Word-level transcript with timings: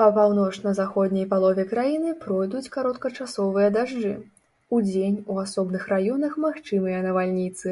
Па 0.00 0.06
паўночна-заходняй 0.14 1.26
палове 1.34 1.64
краіны 1.72 2.14
пройдуць 2.24 2.72
кароткачасовыя 2.76 3.68
дажджы, 3.78 4.10
удзень 4.80 5.18
у 5.36 5.38
асобных 5.44 5.82
раёнах 5.96 6.32
магчымыя 6.46 6.98
навальніцы. 7.10 7.70